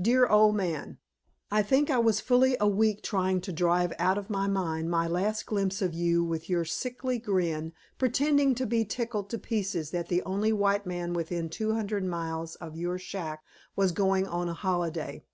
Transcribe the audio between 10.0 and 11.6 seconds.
the only white man within